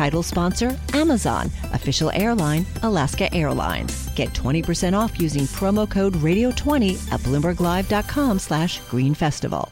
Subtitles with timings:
[0.00, 1.50] Title sponsor Amazon.
[1.74, 4.08] Official airline Alaska Airlines.
[4.14, 9.70] Get 20% off using promo code Radio20 at BloombergLive.com slash Green Festival.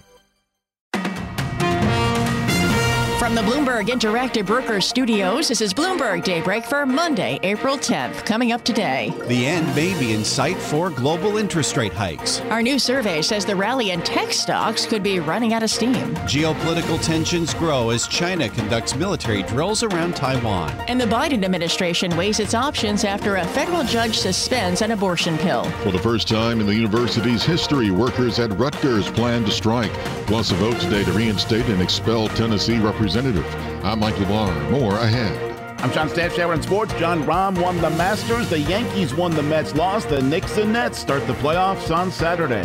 [3.28, 8.24] From the Bloomberg Interactive Brokers Studios, this is Bloomberg Daybreak for Monday, April 10th.
[8.24, 9.12] Coming up today.
[9.26, 12.40] The end may be in sight for global interest rate hikes.
[12.48, 16.14] Our new survey says the rally in tech stocks could be running out of steam.
[16.24, 20.70] Geopolitical tensions grow as China conducts military drills around Taiwan.
[20.88, 25.64] And the Biden administration weighs its options after a federal judge suspends an abortion pill.
[25.82, 29.92] For the first time in the university's history, workers at Rutgers plan to strike.
[30.26, 33.17] Plus, a vote today to reinstate and expel Tennessee representative.
[33.18, 34.70] I'm Mike LeVar.
[34.70, 35.48] More ahead.
[35.80, 36.94] I'm John Stashower in sports.
[36.94, 38.48] Jon Rahm won the Masters.
[38.48, 39.74] The Yankees won the Mets.
[39.74, 40.08] Lost.
[40.08, 42.62] The Knicks and Nets start the playoffs on Saturday.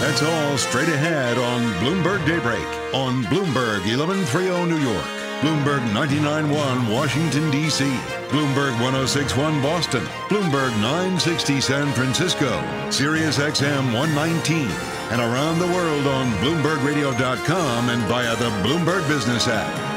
[0.00, 5.04] That's all straight ahead on Bloomberg Daybreak on Bloomberg 1130 New York,
[5.40, 7.84] Bloomberg 99.1 Washington, D.C.,
[8.28, 12.50] Bloomberg 1061 Boston, Bloomberg 960 San Francisco,
[12.90, 14.68] Sirius XM 119,
[15.10, 19.90] and around the world on BloombergRadio.com and via the Bloomberg Business app.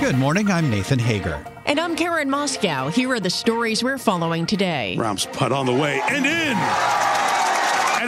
[0.00, 0.50] Good morning.
[0.50, 1.44] I'm Nathan Hager.
[1.66, 2.88] And I'm Karen Moscow.
[2.88, 4.96] Here are the stories we're following today.
[4.96, 7.09] Rahm's putt on the way and in.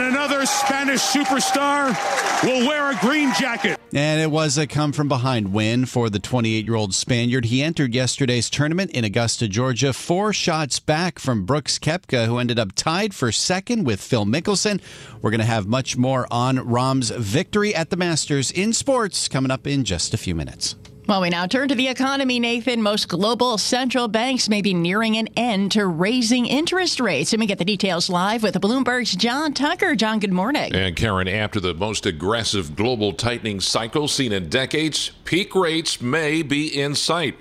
[0.02, 1.94] And another Spanish superstar
[2.42, 3.78] will wear a green jacket.
[3.94, 7.44] And it was a come from behind win for the 28 year old Spaniard.
[7.44, 12.58] He entered yesterday's tournament in Augusta, Georgia, four shots back from Brooks Koepka, who ended
[12.58, 14.80] up tied for second with Phil Mickelson.
[15.20, 19.52] We're going to have much more on Rahm's victory at the Masters in sports coming
[19.52, 20.74] up in just a few minutes.
[21.08, 22.80] Well, we now turn to the economy, Nathan.
[22.80, 27.32] Most global central banks may be nearing an end to raising interest rates.
[27.32, 29.96] And we get the details live with Bloomberg's John Tucker.
[29.96, 30.72] John, good morning.
[30.72, 36.42] And Karen, after the most aggressive global tightening cycle seen in decades, peak rates may
[36.42, 37.36] be in sight.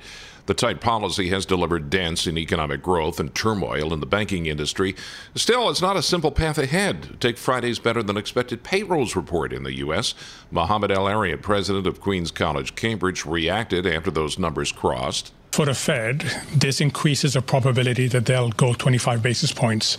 [0.45, 4.95] The tight policy has delivered dents in economic growth and turmoil in the banking industry.
[5.35, 7.19] Still, it's not a simple path ahead.
[7.19, 10.13] Take Friday's better than expected payrolls report in the U.S.
[10.49, 15.33] Mohamed El-Erian, president of Queens College, Cambridge, reacted after those numbers crossed.
[15.51, 16.19] For the Fed,
[16.55, 19.97] this increases the probability that they'll go 25 basis points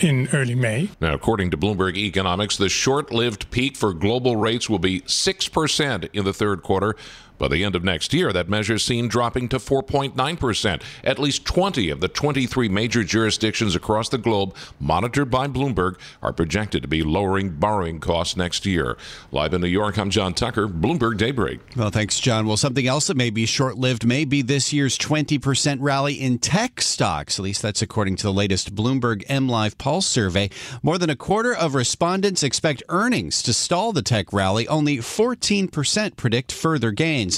[0.00, 0.90] in early May.
[1.00, 6.08] Now, according to Bloomberg Economics, the short lived peak for global rates will be 6%
[6.12, 6.96] in the third quarter.
[7.40, 10.82] By the end of next year, that measure is seen dropping to 4.9%.
[11.02, 16.34] At least 20 of the 23 major jurisdictions across the globe monitored by Bloomberg are
[16.34, 18.98] projected to be lowering borrowing costs next year.
[19.32, 21.60] Live in New York, I'm John Tucker, Bloomberg Daybreak.
[21.76, 22.46] Well, thanks, John.
[22.46, 26.38] Well, something else that may be short lived may be this year's 20% rally in
[26.38, 27.38] tech stocks.
[27.38, 30.50] At least that's according to the latest Bloomberg MLIV Pulse survey.
[30.82, 34.68] More than a quarter of respondents expect earnings to stall the tech rally.
[34.68, 37.29] Only 14% predict further gains.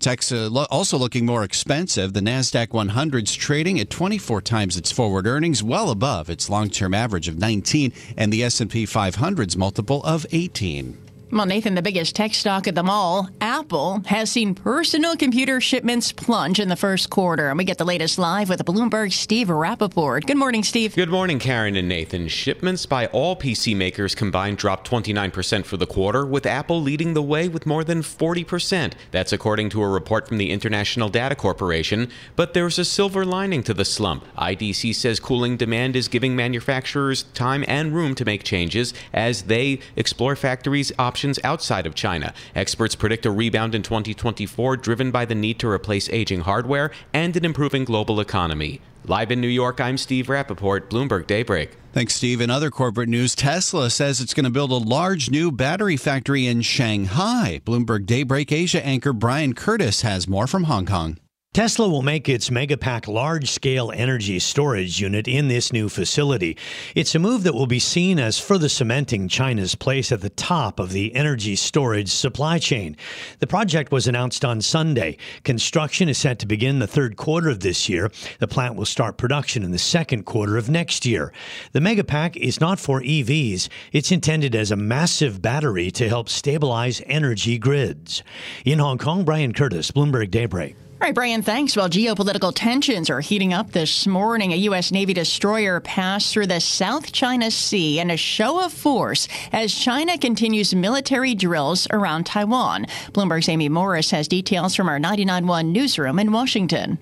[0.00, 2.12] Tech's uh, also looking more expensive.
[2.12, 7.28] The Nasdaq 100's trading at 24 times its forward earnings, well above its long-term average
[7.28, 11.09] of 19, and the S&P 500's multiple of 18.
[11.32, 16.10] Well, Nathan, the biggest tech stock of them all, Apple, has seen personal computer shipments
[16.10, 17.48] plunge in the first quarter.
[17.48, 20.26] And we get the latest live with Bloomberg Steve Rappaport.
[20.26, 20.96] Good morning, Steve.
[20.96, 22.26] Good morning, Karen and Nathan.
[22.26, 27.22] Shipments by all PC makers combined dropped 29% for the quarter, with Apple leading the
[27.22, 28.94] way with more than 40%.
[29.12, 32.10] That's according to a report from the International Data Corporation.
[32.34, 34.24] But there's a silver lining to the slump.
[34.36, 39.78] IDC says cooling demand is giving manufacturers time and room to make changes as they
[39.94, 42.32] explore factories' options outside of China.
[42.54, 47.36] Experts predict a rebound in 2024 driven by the need to replace aging hardware and
[47.36, 48.80] an improving global economy.
[49.04, 51.70] Live in New York, I'm Steve Rappaport, Bloomberg Daybreak.
[51.92, 52.40] Thanks, Steve.
[52.40, 56.46] In other corporate news, Tesla says it's going to build a large new battery factory
[56.46, 57.60] in Shanghai.
[57.64, 61.18] Bloomberg Daybreak Asia anchor Brian Curtis has more from Hong Kong.
[61.52, 66.56] Tesla will make its Megapack large scale energy storage unit in this new facility.
[66.94, 70.78] It's a move that will be seen as further cementing China's place at the top
[70.78, 72.96] of the energy storage supply chain.
[73.40, 75.16] The project was announced on Sunday.
[75.42, 78.12] Construction is set to begin the third quarter of this year.
[78.38, 81.32] The plant will start production in the second quarter of next year.
[81.72, 87.02] The Megapack is not for EVs, it's intended as a massive battery to help stabilize
[87.06, 88.22] energy grids.
[88.64, 90.76] In Hong Kong, Brian Curtis, Bloomberg Daybreak.
[91.00, 91.76] All right, Brian, thanks.
[91.76, 94.52] Well, geopolitical tensions are heating up this morning.
[94.52, 94.92] A U.S.
[94.92, 100.18] Navy destroyer passed through the South China Sea in a show of force as China
[100.18, 102.84] continues military drills around Taiwan.
[103.12, 106.98] Bloomberg's Amy Morris has details from our 99.1 newsroom in Washington.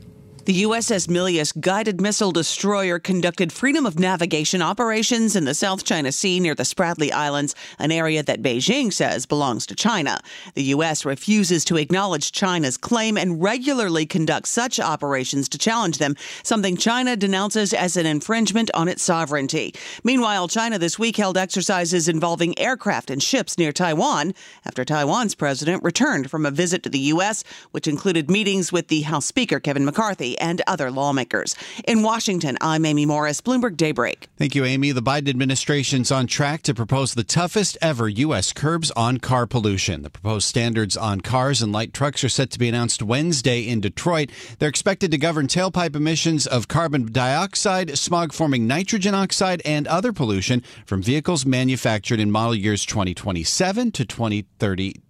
[0.49, 6.11] The USS Milius guided missile destroyer conducted freedom of navigation operations in the South China
[6.11, 10.19] Sea near the Spratly Islands, an area that Beijing says belongs to China.
[10.55, 11.05] The U.S.
[11.05, 17.15] refuses to acknowledge China's claim and regularly conducts such operations to challenge them, something China
[17.15, 19.75] denounces as an infringement on its sovereignty.
[20.03, 24.33] Meanwhile, China this week held exercises involving aircraft and ships near Taiwan
[24.65, 29.03] after Taiwan's president returned from a visit to the U.S., which included meetings with the
[29.03, 31.55] House Speaker Kevin McCarthy and other lawmakers.
[31.87, 34.29] In Washington, I'm Amy Morris, Bloomberg Daybreak.
[34.37, 34.93] Thank you, Amy.
[34.93, 38.52] The Biden administration's on track to propose the toughest ever U.S.
[38.52, 40.02] curbs on car pollution.
[40.02, 43.81] The proposed standards on cars and light trucks are set to be announced Wednesday in
[43.81, 44.31] Detroit.
[44.58, 50.12] They're expected to govern tailpipe emissions of carbon dioxide, smog forming nitrogen oxide, and other
[50.12, 54.05] pollution from vehicles manufactured in model years 2027 to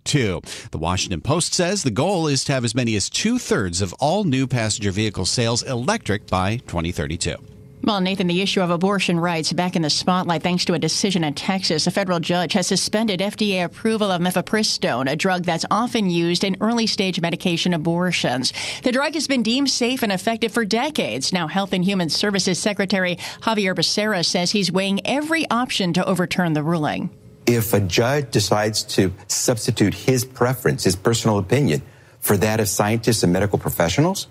[0.09, 0.69] 2032.
[0.71, 3.93] The Washington Post says the goal is to have as many as two thirds of
[3.95, 7.37] all new passenger vehicle sales electric by 2032.
[7.85, 11.23] Well, Nathan, the issue of abortion rights back in the spotlight thanks to a decision
[11.23, 11.87] in Texas.
[11.87, 16.57] A federal judge has suspended FDA approval of mifepristone, a drug that's often used in
[16.61, 18.53] early stage medication abortions.
[18.83, 21.33] The drug has been deemed safe and effective for decades.
[21.33, 26.55] Now, Health and Human Services Secretary Xavier Becerra says he's weighing every option to overturn
[26.55, 27.11] the ruling.
[27.49, 31.81] If a judge decides to substitute his preference, his personal opinion,
[32.21, 34.27] for that of scientists and medical professionals,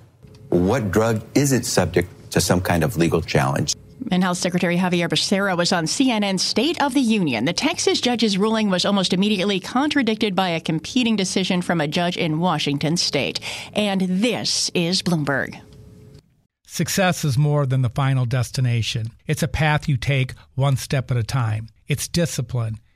[0.50, 3.76] what drug isn't subject to some kind of legal challenge?
[4.12, 7.46] And Health Secretary Xavier Becerra was on CNN's State of the Union.
[7.46, 12.18] The Texas judge's ruling was almost immediately contradicted by a competing decision from a judge
[12.18, 13.40] in Washington state.
[13.74, 15.60] And this is Bloomberg.
[16.68, 19.08] Success is more than the final destination.
[19.26, 21.70] It's a path you take one step at a time.
[21.88, 22.78] It's discipline,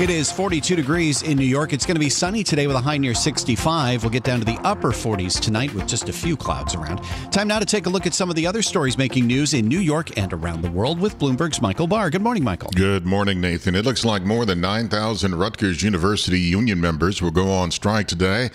[0.00, 1.74] It is 42 degrees in New York.
[1.74, 4.02] It's going to be sunny today with a high near 65.
[4.02, 7.02] We'll get down to the upper 40s tonight with just a few clouds around.
[7.30, 9.68] Time now to take a look at some of the other stories making news in
[9.68, 12.08] New York and around the world with Bloomberg's Michael Barr.
[12.08, 12.70] Good morning, Michael.
[12.70, 13.74] Good morning, Nathan.
[13.74, 18.48] It looks like more than 9,000 Rutgers University union members will go on strike today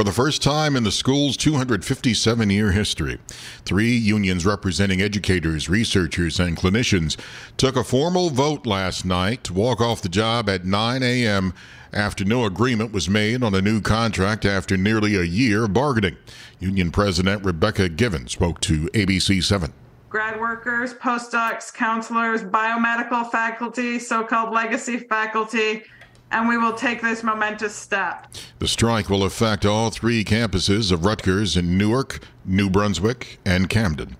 [0.00, 3.18] for the first time in the school's 257 year history.
[3.66, 7.20] Three unions representing educators, researchers, and clinicians
[7.58, 11.52] took a formal vote last night to walk off the job at 9 a.m.
[11.92, 16.16] after no agreement was made on a new contract after nearly a year of bargaining.
[16.60, 19.70] Union President Rebecca Givan spoke to ABC 7.
[20.08, 25.82] grad workers, postdocs, counselors, biomedical faculty, so called legacy faculty,
[26.30, 28.32] and we will take this momentous step.
[28.58, 34.16] The strike will affect all three campuses of Rutgers in Newark, New Brunswick, and Camden.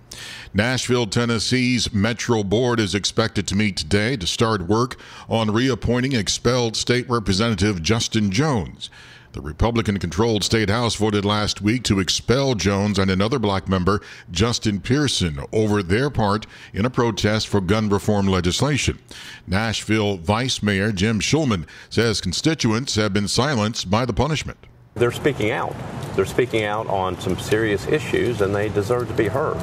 [0.52, 4.96] Nashville, Tennessee's Metro Board is expected to meet today to start work
[5.28, 8.90] on reappointing expelled State Representative Justin Jones.
[9.32, 14.00] The Republican controlled state house voted last week to expel Jones and another black member,
[14.32, 18.98] Justin Pearson, over their part in a protest for gun reform legislation.
[19.46, 24.58] Nashville Vice Mayor Jim Shulman says constituents have been silenced by the punishment.
[24.94, 25.76] They're speaking out.
[26.16, 29.56] They're speaking out on some serious issues, and they deserve to be heard.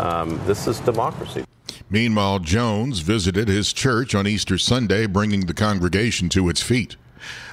[0.00, 1.44] Um, this is democracy.
[1.88, 6.96] Meanwhile, Jones visited his church on Easter Sunday, bringing the congregation to its feet.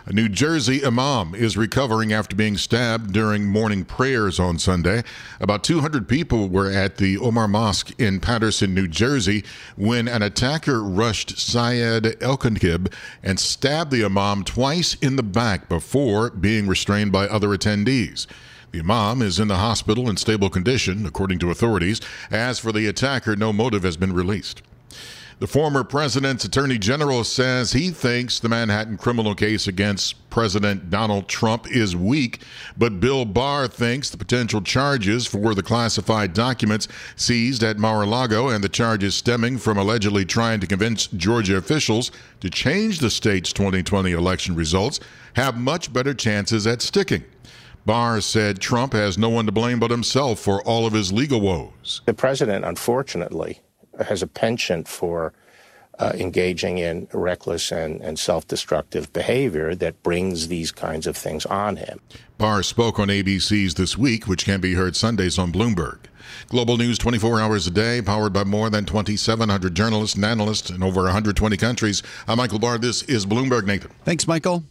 [0.06, 5.02] A New Jersey imam is recovering after being stabbed during morning prayers on Sunday.
[5.40, 9.46] About 200 people were at the Omar Mosque in Paterson, New Jersey,
[9.78, 12.92] when an attacker rushed Syed Elkankib
[13.24, 18.28] and stabbed the imam twice in the back before being restrained by other attendees.
[18.72, 22.02] The imam is in the hospital in stable condition, according to authorities.
[22.30, 24.64] As for the attacker, no motive has been released.
[25.44, 31.28] The former president's attorney general says he thinks the Manhattan criminal case against President Donald
[31.28, 32.44] Trump is weak,
[32.78, 38.06] but Bill Barr thinks the potential charges for the classified documents seized at Mar a
[38.06, 43.10] Lago and the charges stemming from allegedly trying to convince Georgia officials to change the
[43.10, 45.02] state's 2020 election results
[45.34, 47.26] have much better chances at sticking.
[47.86, 51.42] Barr said Trump has no one to blame but himself for all of his legal
[51.42, 52.02] woes.
[52.06, 53.60] The president, unfortunately,
[54.00, 55.34] has a penchant for
[56.00, 61.46] uh, engaging in reckless and, and self destructive behavior that brings these kinds of things
[61.46, 62.00] on him.
[62.38, 66.00] Barr spoke on ABC's This Week, which can be heard Sundays on Bloomberg.
[66.50, 70.82] Global news 24 hours a day, powered by more than 2,700 journalists and analysts in
[70.82, 72.02] over 120 countries.
[72.28, 72.78] I'm Michael Barr.
[72.78, 73.92] This is Bloomberg Nathan.
[74.04, 74.64] Thanks, Michael.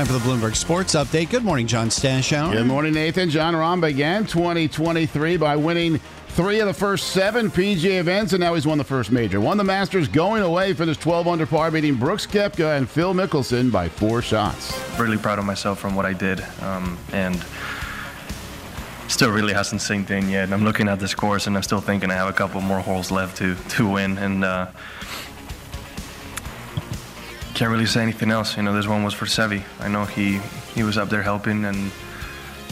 [0.00, 1.28] Time for the Bloomberg Sports Update.
[1.28, 2.52] Good morning, John Stashower.
[2.52, 3.28] Good morning, Nathan.
[3.28, 8.54] Jon Rahm began 2023 by winning three of the first seven PGA events, and now
[8.54, 9.42] he's won the first major.
[9.42, 13.12] Won the Masters going away for this 12 under par, beating Brooks Koepka and Phil
[13.12, 14.72] Mickelson by four shots.
[14.98, 17.44] Really proud of myself from what I did, um, and
[19.06, 20.50] still really hasn't synced in yet.
[20.50, 23.10] I'm looking at this course, and I'm still thinking I have a couple more holes
[23.10, 24.46] left to to win, and.
[24.46, 24.66] Uh,
[27.60, 28.56] can't really say anything else.
[28.56, 29.62] You know, this one was for Seve.
[29.80, 30.38] I know he
[30.74, 31.92] he was up there helping and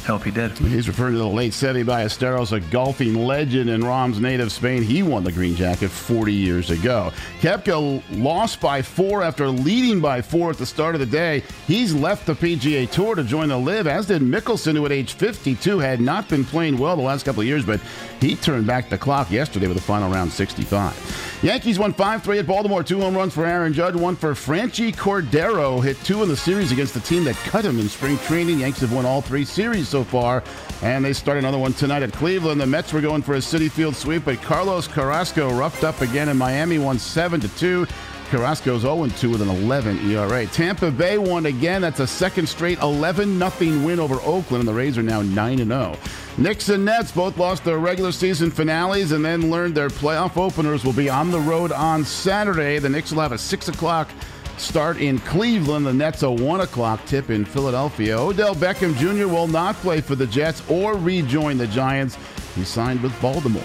[0.08, 0.52] help he did.
[0.52, 4.82] He's referring to the late Seve Ballesteros, a golfing legend in Rahm's native Spain.
[4.82, 7.12] He won the green jacket 40 years ago.
[7.42, 11.42] Koepka lost by four after leading by four at the start of the day.
[11.66, 15.12] He's left the PGA Tour to join the LIV, as did Mickelson, who at age
[15.12, 17.78] 52 had not been playing well the last couple of years, but
[18.20, 21.37] he turned back the clock yesterday with a final round 65.
[21.40, 22.82] Yankees won 5 3 at Baltimore.
[22.82, 25.80] Two home runs for Aaron Judge, one for Franchy Cordero.
[25.80, 28.58] Hit two in the series against the team that cut him in spring training.
[28.58, 30.42] Yankees have won all three series so far,
[30.82, 32.60] and they start another one tonight at Cleveland.
[32.60, 36.28] The Mets were going for a Citi Field sweep, but Carlos Carrasco roughed up again
[36.28, 37.86] in Miami, won 7 to 2.
[38.28, 40.46] Carrasco's 0 2 with an 11 ERA.
[40.46, 41.80] Tampa Bay won again.
[41.80, 45.58] That's a second straight 11 0 win over Oakland, and the Rays are now 9
[45.58, 45.96] 0.
[46.36, 50.84] Knicks and Nets both lost their regular season finales and then learned their playoff openers
[50.84, 52.78] will be on the road on Saturday.
[52.78, 54.10] The Knicks will have a 6 o'clock
[54.58, 55.86] start in Cleveland.
[55.86, 58.18] The Nets a 1 o'clock tip in Philadelphia.
[58.18, 59.26] Odell Beckham Jr.
[59.26, 62.18] will not play for the Jets or rejoin the Giants.
[62.54, 63.62] He signed with Baltimore.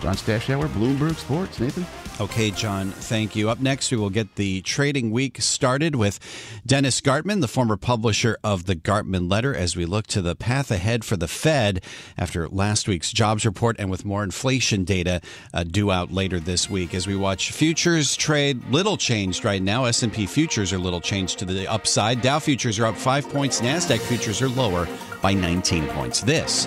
[0.00, 1.60] John Stashower, Bloomberg Sports.
[1.60, 1.86] Nathan?
[2.22, 3.50] Okay, John, thank you.
[3.50, 6.20] Up next, we will get the trading week started with
[6.64, 10.70] Dennis Gartman, the former publisher of the Gartman Letter, as we look to the path
[10.70, 11.82] ahead for the Fed
[12.16, 15.20] after last week's jobs report and with more inflation data
[15.52, 16.94] uh, due out later this week.
[16.94, 19.86] As we watch futures trade, little changed right now.
[19.86, 22.22] S&P futures are little changed to the upside.
[22.22, 23.60] Dow futures are up five points.
[23.60, 24.86] Nasdaq futures are lower
[25.22, 26.20] by 19 points.
[26.20, 26.66] This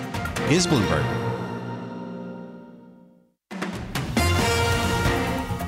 [0.50, 1.25] is Bloomberg.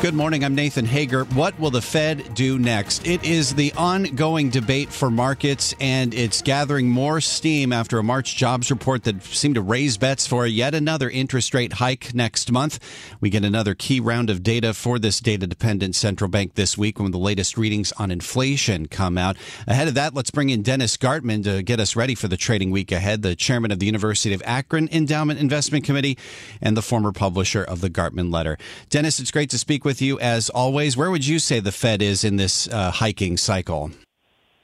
[0.00, 0.44] Good morning.
[0.44, 1.24] I'm Nathan Hager.
[1.24, 3.06] What will the Fed do next?
[3.06, 8.34] It is the ongoing debate for markets, and it's gathering more steam after a March
[8.34, 12.78] jobs report that seemed to raise bets for yet another interest rate hike next month.
[13.20, 16.98] We get another key round of data for this data dependent central bank this week
[16.98, 19.36] when the latest readings on inflation come out.
[19.66, 22.70] Ahead of that, let's bring in Dennis Gartman to get us ready for the trading
[22.70, 26.16] week ahead, the chairman of the University of Akron Endowment Investment Committee
[26.62, 28.56] and the former publisher of the Gartman Letter.
[28.88, 30.96] Dennis, it's great to speak with with you as always.
[30.96, 33.90] Where would you say the Fed is in this uh, hiking cycle?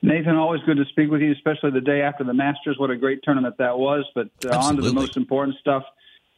[0.01, 2.79] Nathan, always good to speak with you, especially the day after the Masters.
[2.79, 4.05] What a great tournament that was.
[4.15, 5.83] But uh, on to the most important stuff.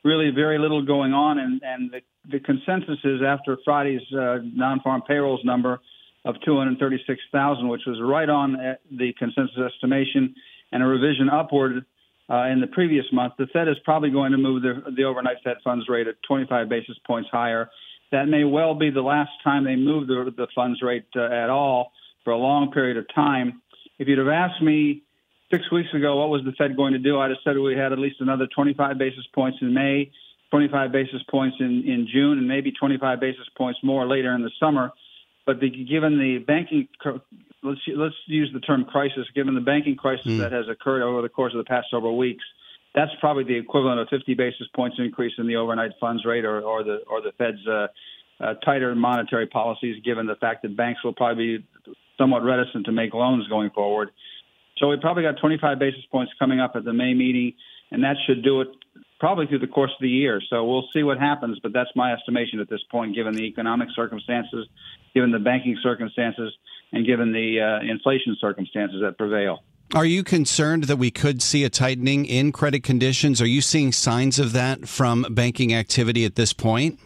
[0.04, 5.02] Really, very little going on, and, and the, the consensus is after Friday's uh, non-farm
[5.06, 5.80] payrolls number
[6.24, 10.34] of 236,000, which was right on uh, the consensus estimation,
[10.72, 11.84] and a revision upward
[12.30, 13.34] uh, in the previous month.
[13.36, 16.70] The Fed is probably going to move the, the overnight Fed funds rate at 25
[16.70, 17.68] basis points higher
[18.12, 21.50] that may well be the last time they move the, the funds rate uh, at
[21.50, 21.92] all
[22.24, 23.60] for a long period of time.
[23.98, 25.02] If you'd have asked me
[25.50, 27.92] six weeks ago what was the Fed going to do, I'd have said we had
[27.92, 30.10] at least another 25 basis points in May,
[30.50, 34.50] 25 basis points in, in June, and maybe 25 basis points more later in the
[34.58, 34.92] summer.
[35.46, 36.88] But the, given the banking,
[37.62, 39.26] let's let's use the term crisis.
[39.34, 40.38] Given the banking crisis mm.
[40.40, 42.44] that has occurred over the course of the past several weeks,
[42.94, 46.60] that's probably the equivalent of 50 basis points increase in the overnight funds rate or,
[46.60, 47.86] or the or the Fed's uh,
[48.40, 51.66] uh, tighter monetary policies, given the fact that banks will probably be
[52.16, 54.10] somewhat reticent to make loans going forward.
[54.78, 57.54] So we probably got 25 basis points coming up at the May meeting,
[57.90, 58.68] and that should do it
[59.18, 60.40] probably through the course of the year.
[60.48, 63.88] So we'll see what happens, but that's my estimation at this point, given the economic
[63.94, 64.68] circumstances,
[65.14, 66.52] given the banking circumstances,
[66.92, 69.62] and given the uh, inflation circumstances that prevail.
[69.94, 73.40] Are you concerned that we could see a tightening in credit conditions?
[73.40, 77.00] Are you seeing signs of that from banking activity at this point?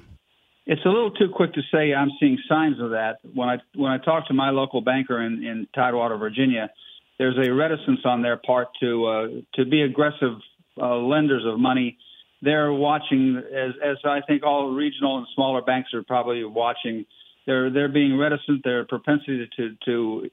[0.67, 3.19] It's a little too quick to say I'm seeing signs of that.
[3.35, 6.71] When I when I talk to my local banker in, in Tidewater, Virginia,
[7.19, 10.35] there's a reticence on their part to uh, to be aggressive
[10.81, 11.99] uh, lenders of money.
[12.43, 17.07] They're watching, as as I think all regional and smaller banks are probably watching.
[17.47, 18.65] They're they're being reticent.
[18.65, 20.31] Their propensity to to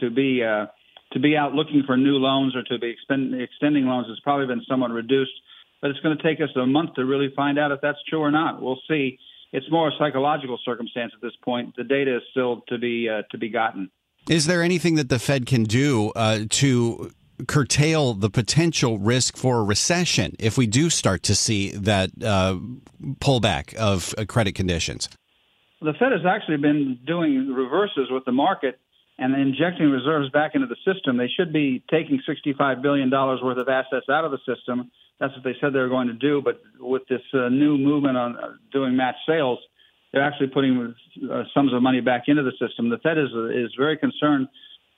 [0.00, 0.66] to be uh,
[1.12, 4.46] to be out looking for new loans or to be expend, extending loans has probably
[4.46, 5.32] been somewhat reduced.
[5.80, 8.20] But it's going to take us a month to really find out if that's true
[8.20, 8.60] or not.
[8.60, 9.18] We'll see.
[9.52, 11.74] It's more a psychological circumstance at this point.
[11.76, 13.90] The data is still to be uh, to be gotten.
[14.28, 17.10] Is there anything that the Fed can do uh, to
[17.48, 22.58] curtail the potential risk for a recession if we do start to see that uh,
[23.20, 25.08] pullback of uh, credit conditions?
[25.80, 28.78] The Fed has actually been doing reverses with the market
[29.20, 31.18] and injecting reserves back into the system.
[31.18, 34.90] They should be taking $65 billion worth of assets out of the system.
[35.20, 36.40] That's what they said they were going to do.
[36.42, 39.58] But with this uh, new movement on uh, doing match sales,
[40.10, 40.94] they're actually putting
[41.30, 42.88] uh, sums of money back into the system.
[42.88, 44.48] The Fed is is very concerned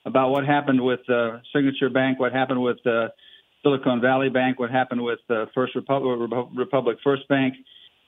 [0.05, 3.09] about what happened with uh, Signature Bank, what happened with uh,
[3.61, 7.55] Silicon Valley Bank, what happened with uh, First Republic, Republic First Bank.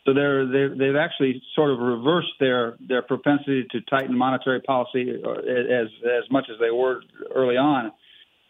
[0.06, 5.22] So they're, they're they've actually sort of reversed their their propensity to tighten monetary policy
[5.26, 7.02] uh, as as much as they were
[7.34, 7.92] early on.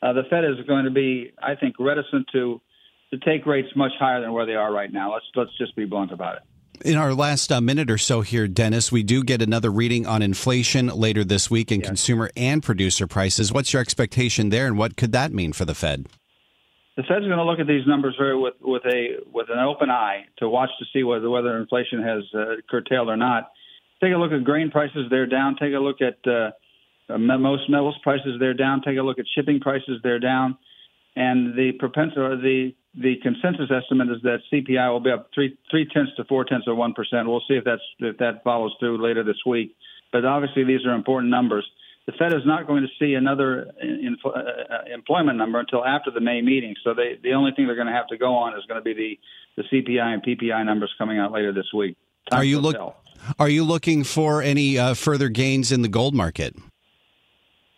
[0.01, 2.61] Uh, the Fed is going to be, I think, reticent to
[3.11, 5.13] to take rates much higher than where they are right now.
[5.13, 6.41] Let's let's just be blunt about it.
[6.83, 10.21] In our last uh, minute or so here, Dennis, we do get another reading on
[10.21, 11.87] inflation later this week in yes.
[11.87, 13.53] consumer and producer prices.
[13.53, 16.07] What's your expectation there, and what could that mean for the Fed?
[16.97, 19.89] The Fed's going to look at these numbers very with with a with an open
[19.89, 23.51] eye to watch to see whether whether inflation has uh, curtailed or not.
[24.01, 25.57] Take a look at grain prices; they're down.
[25.59, 26.51] Take a look at uh,
[27.13, 28.81] uh most metals prices; they're down.
[28.81, 30.57] Take a look at shipping prices; they're down.
[31.17, 35.85] And the propensity, the the consensus estimate is that CPI will be up three three
[35.93, 37.27] tenths to four tenths of one percent.
[37.27, 39.75] We'll see if that's if that follows through later this week.
[40.13, 41.67] But obviously, these are important numbers
[42.05, 46.11] the Fed is not going to see another in, uh, uh, employment number until after
[46.11, 46.75] the May meeting.
[46.83, 48.83] So they, the only thing they're going to have to go on is going to
[48.83, 51.97] be the, the CPI and PPI numbers coming out later this week.
[52.29, 52.75] Time are you look,
[53.39, 56.55] Are you looking for any uh, further gains in the gold market?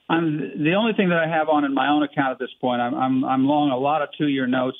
[0.09, 2.81] I'm the only thing that I have on in my own account at this point.
[2.81, 4.77] I'm I'm, I'm long a lot of two-year notes.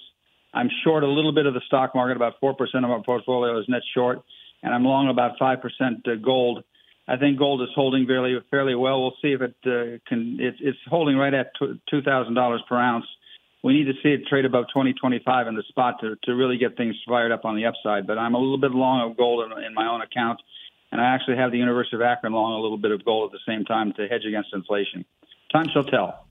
[0.54, 2.16] I'm short a little bit of the stock market.
[2.16, 4.22] About four percent of our portfolio is net short,
[4.64, 6.64] and I'm long about five percent uh, gold.
[7.08, 9.02] I think gold is holding fairly fairly well.
[9.02, 10.38] We'll see if it uh, can.
[10.39, 13.06] It's, it's holding right at two thousand dollars per ounce.
[13.63, 16.36] We need to see it trade above twenty twenty five in the spot to to
[16.36, 18.08] really get things fired up on the upside.
[18.08, 20.41] But I'm a little bit long of gold in, in my own account,
[20.91, 23.39] and I actually have the University of Akron long a little bit of gold at
[23.39, 25.06] the same time to hedge against inflation.
[25.52, 26.28] Time shall tell.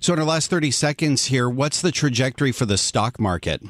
[0.00, 3.62] So, in our last 30 seconds here, what's the trajectory for the stock market?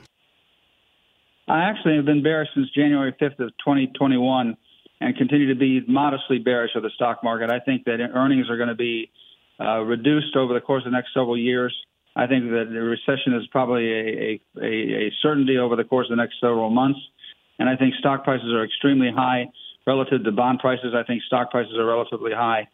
[1.47, 4.57] I actually have been bearish since January 5th of 2021
[5.01, 7.51] and continue to be modestly bearish of the stock market.
[7.51, 9.11] I think that earnings are going to be
[9.61, 11.75] uh, reduced over the course of the next several years.
[12.17, 16.17] I think that the recession is probably a, a, a certainty over the course of
[16.17, 16.99] the next several months.
[17.59, 19.47] And I think stock prices are extremely high
[19.87, 20.95] relative to bond prices.
[20.95, 22.69] I think stock prices are relatively high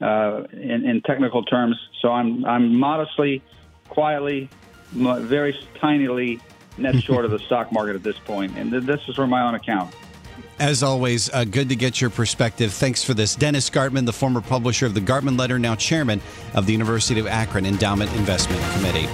[0.00, 1.76] uh, in, in technical terms.
[2.02, 3.42] So I'm, I'm modestly,
[3.88, 4.48] quietly,
[4.92, 6.40] very tinily
[6.78, 8.56] net short of the stock market at this point.
[8.56, 9.94] And this is for my own account.
[10.58, 12.72] As always, uh, good to get your perspective.
[12.72, 13.34] Thanks for this.
[13.34, 16.20] Dennis Gartman, the former publisher of the Gartman Letter, now chairman
[16.54, 19.08] of the University of Akron Endowment Investment Committee.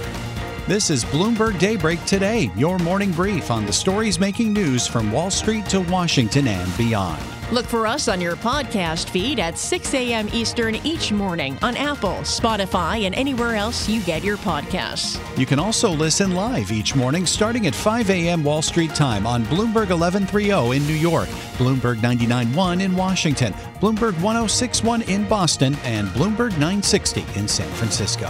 [0.67, 5.31] This is Bloomberg Daybreak Today, your morning brief on the stories making news from Wall
[5.31, 7.36] Street to Washington and beyond.
[7.49, 10.27] Look for us on your podcast feed at 6 a.m.
[10.33, 15.17] Eastern each morning on Apple, Spotify, and anywhere else you get your podcasts.
[15.37, 18.43] You can also listen live each morning starting at 5 a.m.
[18.43, 25.03] Wall Street time on Bloomberg 1130 in New York, Bloomberg 99.1 in Washington, Bloomberg 1061
[25.03, 28.29] in Boston, and Bloomberg 960 in San Francisco.